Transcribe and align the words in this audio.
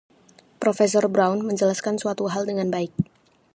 Profesor 0.61 1.03
Brown 1.15 1.39
menjelaskan 1.49 1.95
suatu 2.03 2.23
hal 2.33 2.43
dengan 2.49 2.67
baik. 2.75 2.89